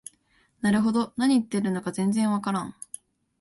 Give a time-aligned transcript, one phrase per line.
[0.61, 2.75] なるほど、何言ってるのか全然わからん